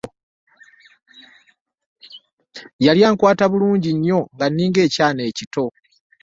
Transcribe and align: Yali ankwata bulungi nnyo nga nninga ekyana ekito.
Yali 2.79 3.01
ankwata 3.07 3.45
bulungi 3.51 3.89
nnyo 3.93 4.19
nga 4.35 4.45
nninga 4.49 4.79
ekyana 4.87 5.21
ekito. 5.29 5.65